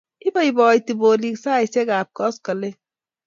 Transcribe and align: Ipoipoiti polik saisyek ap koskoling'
Ipoipoiti 0.27 0.93
polik 1.01 1.35
saisyek 1.43 1.89
ap 1.99 2.09
koskoling' 2.17 2.79